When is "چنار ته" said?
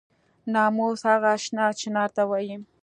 1.79-2.23